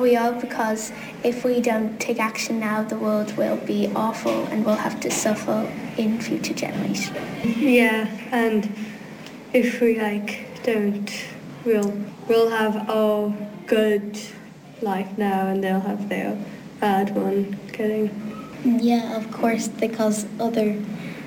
We 0.00 0.16
are 0.16 0.32
because 0.32 0.92
if 1.22 1.44
we 1.44 1.60
don't 1.60 2.00
take 2.00 2.18
action 2.18 2.58
now, 2.58 2.82
the 2.82 2.96
world 2.96 3.36
will 3.36 3.58
be 3.58 3.92
awful 3.94 4.46
and 4.46 4.64
we'll 4.64 4.76
have 4.76 4.98
to 5.00 5.10
suffer 5.10 5.70
in 5.98 6.18
future 6.18 6.54
generations. 6.54 7.18
Yeah, 7.44 8.08
and 8.32 8.74
if 9.52 9.82
we 9.82 10.00
like 10.00 10.46
don't, 10.62 11.10
we'll 11.66 11.92
we'll 12.28 12.48
have 12.48 12.88
our 12.88 13.36
good 13.66 14.18
life 14.80 15.18
now 15.18 15.48
and 15.48 15.62
they'll 15.62 15.80
have 15.80 16.08
their 16.08 16.42
bad 16.80 17.14
one. 17.14 17.58
Kidding. 17.72 18.08
Yeah, 18.64 19.16
of 19.16 19.30
course, 19.30 19.68
because 19.68 20.26
other 20.40 20.80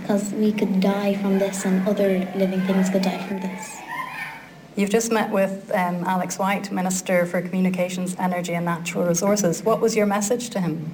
because 0.00 0.32
we 0.32 0.52
could 0.52 0.80
die 0.80 1.14
from 1.16 1.40
this 1.40 1.64
and 1.64 1.86
other 1.88 2.20
living 2.36 2.60
things 2.62 2.88
could 2.90 3.02
die 3.02 3.26
from 3.26 3.40
this. 3.40 3.80
You've 4.76 4.90
just 4.90 5.10
met 5.10 5.30
with 5.30 5.70
um, 5.74 6.04
Alex 6.04 6.38
White, 6.38 6.70
Minister 6.70 7.26
for 7.26 7.42
Communications, 7.42 8.16
Energy 8.18 8.54
and 8.54 8.64
Natural 8.64 9.06
Resources. 9.06 9.62
What 9.62 9.80
was 9.80 9.96
your 9.96 10.06
message 10.06 10.50
to 10.50 10.60
him? 10.60 10.90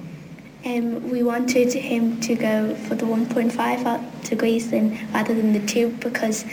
Um, 0.65 1.09
we 1.09 1.21
wanted 1.23 1.71
him 1.71 2.19
to 2.21 2.35
go 2.35 2.75
for 2.75 2.95
the 2.95 3.05
1.5 3.05 4.29
degrees 4.29 4.71
then 4.71 5.07
rather 5.13 5.33
than 5.33 5.53
the 5.53 5.65
2 5.65 5.97
because 6.01 6.43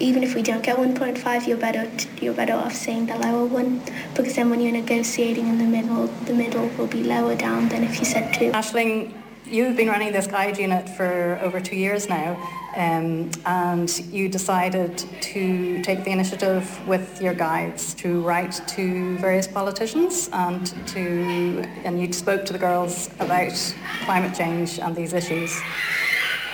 even 0.00 0.22
if 0.22 0.34
we 0.34 0.42
don't 0.42 0.62
get 0.62 0.76
1.5 0.76 1.46
you're 1.46 1.56
better 1.56 1.90
you're 2.20 2.34
better 2.34 2.52
off 2.52 2.74
saying 2.74 3.06
the 3.06 3.16
lower 3.16 3.46
one 3.46 3.80
because 4.14 4.34
then 4.36 4.50
when 4.50 4.60
you're 4.60 4.72
negotiating 4.72 5.46
in 5.46 5.58
the 5.58 5.64
middle 5.64 6.08
the 6.26 6.34
middle 6.34 6.68
will 6.76 6.88
be 6.88 7.02
lower 7.02 7.34
down 7.36 7.68
than 7.68 7.84
if 7.84 7.98
you 8.00 8.04
said 8.04 8.34
2. 8.34 8.50
Ashling, 8.50 9.14
you've 9.50 9.76
been 9.76 9.88
running 9.88 10.12
this 10.12 10.26
guide 10.26 10.58
unit 10.58 10.88
for 10.88 11.38
over 11.42 11.60
two 11.60 11.76
years 11.76 12.08
now 12.08 12.36
um, 12.76 13.30
and 13.46 13.98
you 14.12 14.28
decided 14.28 14.98
to 15.20 15.82
take 15.82 16.04
the 16.04 16.10
initiative 16.10 16.86
with 16.86 17.20
your 17.20 17.34
guides 17.34 17.94
to 17.94 18.20
write 18.22 18.60
to 18.68 19.16
various 19.18 19.48
politicians 19.48 20.28
and 20.32 20.66
to 20.86 21.64
and 21.84 22.00
you 22.00 22.12
spoke 22.12 22.44
to 22.44 22.52
the 22.52 22.58
girls 22.58 23.10
about 23.20 23.74
climate 24.04 24.36
change 24.36 24.78
and 24.78 24.94
these 24.94 25.12
issues. 25.12 25.58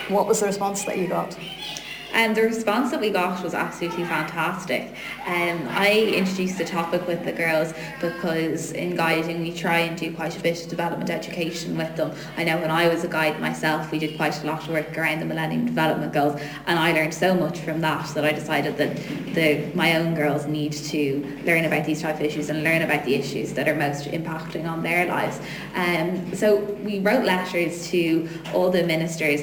What 0.08 0.26
was 0.26 0.40
the 0.40 0.46
response 0.46 0.84
that 0.84 0.98
you 0.98 1.08
got? 1.08 1.36
And 2.14 2.36
the 2.36 2.42
response 2.42 2.92
that 2.92 3.00
we 3.00 3.10
got 3.10 3.42
was 3.42 3.54
absolutely 3.54 4.04
fantastic. 4.04 4.94
Um, 5.26 5.66
I 5.68 6.12
introduced 6.14 6.58
the 6.58 6.64
topic 6.64 7.08
with 7.08 7.24
the 7.24 7.32
girls 7.32 7.74
because 8.00 8.70
in 8.70 8.94
guiding 8.94 9.40
we 9.40 9.52
try 9.52 9.80
and 9.80 9.98
do 9.98 10.14
quite 10.14 10.38
a 10.38 10.40
bit 10.40 10.62
of 10.62 10.70
development 10.70 11.10
education 11.10 11.76
with 11.76 11.96
them. 11.96 12.12
I 12.36 12.44
know 12.44 12.58
when 12.58 12.70
I 12.70 12.86
was 12.86 13.02
a 13.02 13.08
guide 13.08 13.40
myself 13.40 13.90
we 13.90 13.98
did 13.98 14.16
quite 14.16 14.40
a 14.44 14.46
lot 14.46 14.62
of 14.62 14.68
work 14.68 14.96
around 14.96 15.18
the 15.18 15.24
Millennium 15.24 15.66
Development 15.66 16.12
Goals 16.12 16.40
and 16.66 16.78
I 16.78 16.92
learned 16.92 17.12
so 17.12 17.34
much 17.34 17.58
from 17.58 17.80
that 17.80 18.06
that 18.14 18.24
I 18.24 18.30
decided 18.30 18.76
that 18.76 18.96
the, 19.34 19.68
my 19.74 19.96
own 19.96 20.14
girls 20.14 20.46
need 20.46 20.72
to 20.72 21.42
learn 21.44 21.64
about 21.64 21.84
these 21.84 22.00
type 22.00 22.14
of 22.14 22.22
issues 22.22 22.48
and 22.48 22.62
learn 22.62 22.82
about 22.82 23.04
the 23.04 23.16
issues 23.16 23.52
that 23.54 23.68
are 23.68 23.74
most 23.74 24.04
impacting 24.06 24.70
on 24.70 24.84
their 24.84 25.06
lives. 25.06 25.40
Um, 25.74 26.32
so 26.32 26.60
we 26.84 27.00
wrote 27.00 27.24
letters 27.24 27.88
to 27.88 28.28
all 28.52 28.70
the 28.70 28.84
ministers 28.84 29.42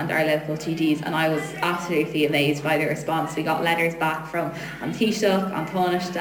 and 0.00 0.10
our 0.10 0.24
local 0.24 0.56
TDs 0.56 1.02
and 1.02 1.14
I 1.14 1.28
was 1.28 1.42
absolutely 1.56 2.24
amazed 2.24 2.64
by 2.64 2.78
the 2.78 2.86
response. 2.86 3.36
We 3.36 3.42
got 3.42 3.62
letters 3.62 3.94
back 3.94 4.26
from 4.26 4.52
An 4.80 4.92
Taoiseach, 4.92 6.16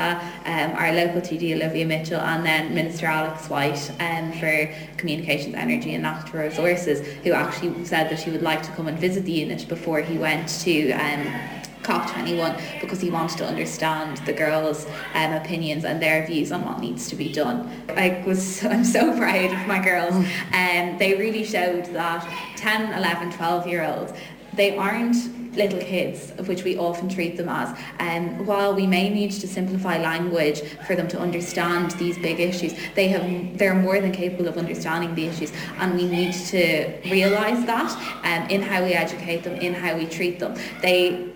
um, 0.46 0.72
our 0.76 0.92
local 0.94 1.22
TD 1.22 1.56
Olivia 1.56 1.86
Mitchell 1.86 2.20
and 2.20 2.46
then 2.46 2.76
Minister 2.76 3.06
Alex 3.06 3.50
White 3.50 3.92
um, 4.00 4.34
for 4.34 4.70
Communications, 4.98 5.56
Energy 5.56 5.94
and 5.94 6.04
Natural 6.04 6.44
Resources 6.44 7.08
who 7.24 7.32
actually 7.32 7.86
said 7.86 8.10
that 8.10 8.20
he 8.20 8.32
would 8.32 8.42
like 8.42 8.62
to 8.64 8.72
come 8.72 8.88
and 8.88 9.00
visit 9.00 9.24
the 9.24 9.32
unit 9.32 9.68
before 9.68 10.02
he 10.02 10.18
went 10.18 10.48
to 10.64 10.92
um, 10.92 11.59
COP21 11.90 12.82
because 12.82 13.02
he 13.02 13.10
wanted 13.10 13.38
to 13.40 13.46
understand 13.46 14.18
the 14.26 14.34
girls' 14.34 14.86
um, 15.16 15.34
opinions 15.34 15.86
and 15.86 16.02
their 16.02 16.26
views 16.28 16.52
on 16.52 16.64
what 16.64 16.80
needs 16.80 17.08
to 17.10 17.16
be 17.16 17.32
done. 17.32 17.70
I 17.90 18.24
was, 18.26 18.64
I'm 18.74 18.86
so 18.86 19.18
proud 19.18 19.52
of 19.52 19.68
my 19.68 19.84
girls 19.84 20.14
and 20.54 20.92
um, 20.92 20.98
they 21.00 21.16
really 21.16 21.44
showed 21.44 21.86
that 21.88 22.28
10, 22.58 22.94
11, 22.94 23.32
12 23.32 23.68
year 23.68 23.84
olds, 23.84 24.14
they 24.54 24.78
aren't 24.78 25.16
little 25.56 25.80
kids, 25.80 26.32
of 26.38 26.48
which 26.48 26.64
we 26.64 26.78
often 26.78 27.10
treat 27.10 27.38
them 27.38 27.50
as. 27.50 27.78
And 28.00 28.42
um, 28.42 28.46
while 28.46 28.74
we 28.76 28.86
may 28.86 29.10
need 29.10 29.32
to 29.32 29.48
simplify 29.48 29.98
language 29.98 30.62
for 30.86 30.96
them 30.96 31.08
to 31.10 31.20
understand 31.20 31.92
these 31.92 32.18
big 32.18 32.40
issues, 32.40 32.74
they 32.96 33.08
have 33.10 33.58
they're 33.58 33.76
more 33.76 34.00
than 34.00 34.12
capable 34.12 34.48
of 34.48 34.58
understanding 34.58 35.16
the 35.16 35.26
issues, 35.26 35.52
and 35.78 35.96
we 35.96 36.08
need 36.08 36.34
to 36.34 37.00
realise 37.10 37.66
that 37.66 37.92
um, 38.24 38.50
in 38.50 38.62
how 38.62 38.84
we 38.84 38.94
educate 38.94 39.44
them, 39.44 39.56
in 39.56 39.74
how 39.74 39.96
we 39.96 40.06
treat 40.06 40.40
them. 40.40 40.56
They 40.82 41.34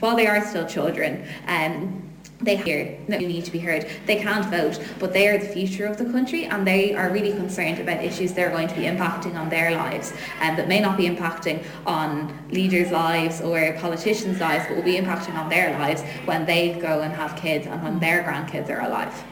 while 0.00 0.16
they 0.16 0.26
are 0.26 0.44
still 0.44 0.66
children, 0.66 1.26
um, 1.46 2.10
they 2.42 2.56
hear 2.56 2.98
that 3.08 3.20
you 3.20 3.28
need 3.28 3.44
to 3.44 3.50
be 3.50 3.58
heard. 3.58 3.86
They 4.06 4.16
can't 4.16 4.46
vote, 4.46 4.82
but 4.98 5.12
they 5.12 5.28
are 5.28 5.38
the 5.38 5.46
future 5.46 5.86
of 5.86 5.98
the 5.98 6.06
country 6.06 6.46
and 6.46 6.66
they 6.66 6.94
are 6.94 7.10
really 7.10 7.32
concerned 7.32 7.78
about 7.78 8.02
issues 8.02 8.32
that 8.32 8.46
are 8.46 8.50
going 8.50 8.68
to 8.68 8.74
be 8.74 8.82
impacting 8.82 9.34
on 9.34 9.50
their 9.50 9.72
lives 9.72 10.12
and 10.40 10.58
that 10.58 10.66
may 10.66 10.80
not 10.80 10.96
be 10.96 11.06
impacting 11.06 11.62
on 11.86 12.32
leaders' 12.50 12.90
lives 12.90 13.42
or 13.42 13.76
politicians' 13.78 14.40
lives, 14.40 14.64
but 14.68 14.76
will 14.76 14.82
be 14.82 14.96
impacting 14.96 15.34
on 15.34 15.48
their 15.50 15.78
lives 15.78 16.02
when 16.24 16.46
they 16.46 16.72
go 16.80 17.02
and 17.02 17.12
have 17.12 17.36
kids 17.36 17.66
and 17.66 17.82
when 17.82 17.98
their 17.98 18.22
grandkids 18.22 18.70
are 18.70 18.80
alive. 18.80 19.22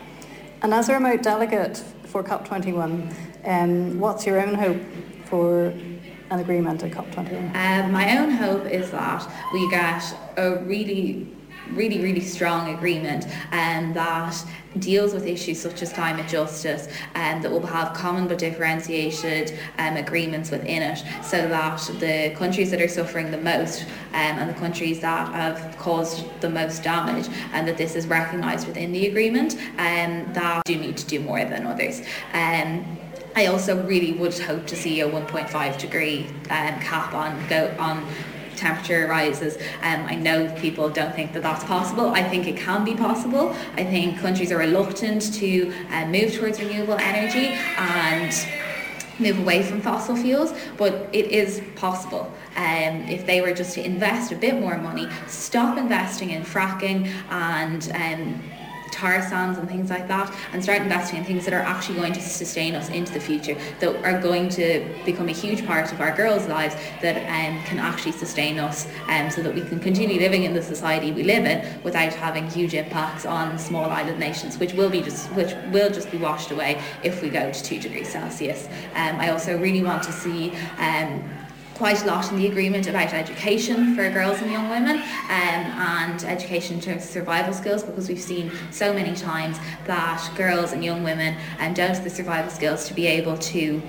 And 0.61 0.75
as 0.75 0.89
a 0.89 0.95
remote 0.95 1.23
delegate 1.23 1.79
for 2.05 2.23
COP21, 2.23 3.15
um, 3.45 3.99
what's 3.99 4.27
your 4.27 4.41
own 4.41 4.55
hope 4.55 4.83
for 5.25 5.73
an 6.31 6.41
agreement 6.41 6.83
at 6.83 6.93
COP21? 6.93 7.55
Um, 7.55 7.93
my 7.93 8.19
own 8.19 8.31
hope 8.31 8.67
is 8.67 8.91
that 8.91 9.31
we 9.53 9.69
get 9.71 10.03
a 10.37 10.57
really 10.65 11.27
really, 11.73 12.01
really 12.01 12.21
strong 12.21 12.75
agreement 12.75 13.27
and 13.53 13.89
um, 13.89 13.95
that 13.95 14.45
deals 14.79 15.13
with 15.13 15.27
issues 15.27 15.61
such 15.61 15.83
as 15.83 15.93
climate 15.93 16.29
justice 16.29 16.89
and 17.15 17.37
um, 17.37 17.43
that 17.43 17.51
will 17.51 17.67
have 17.67 17.95
common 17.95 18.29
but 18.29 18.39
differentiated 18.39 19.59
um, 19.79 19.97
agreements 19.97 20.51
within 20.51 20.83
it 20.83 21.03
so 21.23 21.49
that 21.49 21.79
the 22.01 22.35
countries 22.37 22.71
that 22.71 22.81
are 22.81 22.89
suffering 22.89 23.31
the 23.31 23.39
most 23.39 23.83
um, 23.83 24.39
and 24.39 24.51
the 24.51 24.55
countries 24.55 25.01
that 25.01 25.33
have 25.33 25.77
caused 25.79 26.25
the 26.41 26.49
most 26.49 26.83
damage 26.83 27.29
and 27.53 27.67
that 27.67 27.77
this 27.77 27.97
is 27.97 28.07
recognised 28.07 28.67
within 28.67 28.93
the 28.93 29.07
agreement 29.07 29.57
and 29.79 30.27
um, 30.27 30.33
that 30.35 30.63
do 30.65 30.77
need 30.77 30.97
to 30.97 31.07
do 31.07 31.21
more 31.21 31.45
than 31.45 31.67
others. 31.67 32.03
Um, 32.33 32.99
I 33.35 33.47
also 33.47 33.83
really 33.85 34.13
would 34.13 34.39
hope 34.39 34.67
to 34.67 34.77
see 34.77 35.01
a 35.01 35.09
1.5 35.09 35.79
degree 35.79 36.27
um, 36.51 36.81
cap 36.81 37.15
on 37.15 37.49
go 37.49 37.75
on 37.79 38.07
temperature 38.57 39.07
rises. 39.07 39.57
Um, 39.83 40.05
I 40.07 40.17
know 40.17 40.53
people 40.57 40.89
don't 40.89 41.15
think 41.15 41.33
that 41.33 41.43
that's 41.43 41.65
possible. 41.65 42.11
I 42.11 42.23
think 42.29 42.47
it 42.47 42.57
can 42.57 42.85
be 42.85 42.95
possible. 42.95 43.55
I 43.77 43.85
think 43.85 44.19
countries 44.19 44.51
are 44.51 44.59
reluctant 44.59 45.33
to 45.35 45.73
uh, 45.91 46.07
move 46.07 46.35
towards 46.35 46.61
renewable 46.61 46.99
energy 46.99 47.57
and 47.77 48.35
move 49.19 49.39
away 49.39 49.63
from 49.63 49.81
fossil 49.81 50.17
fuels, 50.17 50.53
but 50.77 51.09
it 51.13 51.27
is 51.27 51.63
possible. 51.77 52.33
Um, 52.57 53.03
if 53.09 53.27
they 53.27 53.41
were 53.41 53.53
just 53.53 53.75
to 53.75 53.85
invest 53.85 54.33
a 54.33 54.37
bit 54.37 54.61
more 54.61 54.77
money, 54.79 55.09
stop 55.27 55.79
investing 55.79 56.31
in 56.31 56.43
fracking 56.43 57.07
and 57.31 57.91
um, 57.95 58.43
tar 58.99 59.23
sands 59.23 59.59
and 59.59 59.69
things 59.69 59.91
like 59.91 60.09
that 60.09 60.35
and 60.53 60.63
start 60.63 60.83
investing 60.83 61.19
in 61.19 61.25
things 61.25 61.45
that 61.45 61.55
are 61.55 61.63
actually 61.63 61.97
going 61.97 62.13
to 62.13 62.21
sustain 62.21 62.75
us 62.75 62.89
into 62.91 63.13
the 63.13 63.21
future 63.21 63.57
that 63.81 63.95
are 64.05 64.21
going 64.21 64.49
to 64.49 64.85
become 65.05 65.29
a 65.29 65.33
huge 65.33 65.65
part 65.67 65.93
of 65.93 66.01
our 66.01 66.15
girls 66.17 66.47
lives 66.49 66.75
that 67.01 67.17
um, 67.17 67.63
can 67.65 67.79
actually 67.79 68.13
sustain 68.13 68.59
us 68.59 68.87
um, 69.09 69.31
so 69.31 69.43
that 69.43 69.55
we 69.55 69.61
can 69.61 69.79
continue 69.79 70.19
living 70.19 70.45
in 70.45 70.53
the 70.53 70.63
society 70.63 71.13
we 71.13 71.23
live 71.23 71.45
in 71.45 71.83
without 71.83 72.13
having 72.13 72.49
huge 72.51 72.75
impacts 72.75 73.25
on 73.25 73.59
small 73.59 73.89
island 73.91 74.19
nations 74.19 74.59
which 74.59 74.73
will 74.75 74.91
be 74.91 75.01
just 75.01 75.29
which 75.33 75.55
will 75.73 75.91
just 75.91 76.11
be 76.11 76.19
washed 76.19 76.51
away 76.51 76.81
if 77.03 77.23
we 77.23 77.29
go 77.29 77.53
to 77.53 77.63
two 77.63 77.79
degrees 77.79 78.09
Celsius. 78.09 78.67
Um, 78.95 79.21
I 79.21 79.31
also 79.31 79.59
really 79.59 79.83
want 79.83 80.03
to 80.05 80.13
see 80.13 80.53
um, 80.79 81.23
quite 81.79 82.03
a 82.03 82.07
lot 82.07 82.29
in 82.33 82.39
the 82.39 82.49
agreement 82.49 82.89
about 82.89 83.15
education 83.15 83.95
for 83.95 84.11
girls 84.11 84.43
and 84.43 84.51
young 84.51 84.69
women 84.69 84.97
um, 84.97 85.05
and 85.31 86.25
education 86.25 86.75
in 86.75 86.81
terms 86.81 87.05
of 87.05 87.09
survival 87.09 87.55
skills 87.55 87.85
because 87.85 88.09
we've 88.09 88.21
seen 88.21 88.51
so 88.73 88.93
many 88.93 89.15
times 89.15 89.57
that 89.87 90.29
girls 90.37 90.73
and 90.73 90.85
young 90.85 91.05
women 91.05 91.37
um, 91.61 91.73
don't 91.75 91.91
have 91.91 92.03
the 92.03 92.11
survival 92.11 92.51
skills 92.51 92.89
to 92.89 92.95
be 92.95 93.07
able 93.07 93.39
to 93.39 93.81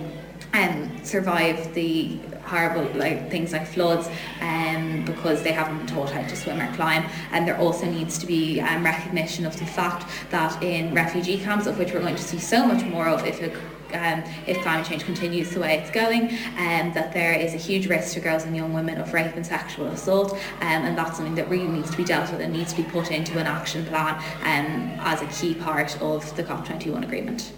um, 0.54 1.04
survive 1.04 1.74
the 1.74 2.20
horrible 2.46 2.84
like 2.96 3.32
things 3.32 3.54
like 3.54 3.66
floods 3.66 4.08
um, 4.42 5.04
because 5.06 5.42
they 5.42 5.52
haven't 5.52 5.78
been 5.80 5.88
taught 5.88 6.12
how 6.12 6.22
to 6.22 6.36
swim 6.36 6.62
or 6.62 6.72
climb. 6.76 7.04
And 7.32 7.48
there 7.48 7.58
also 7.58 7.88
needs 7.88 8.20
to 8.20 8.28
be 8.28 8.62
um, 8.62 8.84
recognition 8.84 9.48
of 9.48 9.58
the 9.58 9.66
fact 9.66 10.06
that 10.30 10.62
in 10.62 10.94
refugee 10.94 11.40
camps 11.40 11.66
of 11.66 11.80
which 11.80 11.92
we're 11.92 12.02
going 12.02 12.16
to 12.16 12.22
see 12.22 12.40
so 12.40 12.68
much 12.68 12.84
more 12.86 13.08
of 13.08 13.26
if 13.26 13.42
a 13.42 13.52
um, 13.94 14.24
if 14.48 14.62
climate 14.62 14.88
change 14.88 15.04
continues 15.04 15.52
the 15.52 15.60
way 15.60 15.78
it's 15.78 15.92
going, 15.92 16.30
um, 16.58 16.94
that 16.94 17.14
there 17.14 17.34
is 17.34 17.54
a 17.54 17.58
huge 17.58 17.88
risk 17.88 18.14
to 18.14 18.20
girls 18.20 18.44
and 18.44 18.56
young 18.56 18.74
women 18.74 18.98
of 19.00 19.14
rape 19.14 19.36
and 19.36 19.46
sexual 19.46 19.88
assault, 19.88 20.34
um, 20.34 20.40
and 20.62 20.98
that's 20.98 21.18
something 21.18 21.36
that 21.36 21.50
really 21.50 21.68
needs 21.68 21.90
to 21.92 21.98
be 21.98 22.04
dealt 22.04 22.32
with 22.32 22.42
and 22.42 22.54
needs 22.54 22.74
to 22.74 22.82
be 22.82 22.90
put 22.90 23.12
into 23.12 23.40
an 23.40 23.48
action 23.48 23.86
plan 23.86 24.16
um, 24.44 25.00
as 25.02 25.22
a 25.22 25.28
key 25.28 25.54
part 25.54 26.00
of 26.02 26.36
the 26.36 26.44
COP21 26.44 27.04
agreement. 27.04 27.54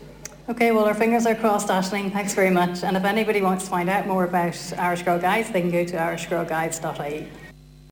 Okay, 0.50 0.72
well 0.72 0.86
our 0.86 0.94
fingers 0.94 1.26
are 1.26 1.36
crossed, 1.36 1.70
Ashling. 1.70 2.12
Thanks 2.12 2.34
very 2.34 2.50
much. 2.50 2.84
And 2.84 2.98
if 2.98 3.06
anybody 3.06 3.42
wants 3.42 3.66
to 3.66 3.70
find 3.70 3.90
out 3.90 4.08
more 4.08 4.26
about 4.26 4.74
Irish 4.78 5.04
Girl 5.04 5.20
Guides, 5.20 5.52
they 5.52 5.62
can 5.62 5.72
go 5.72 5.86
to 5.86 5.96
irishgirlguides.ie. 5.96 7.28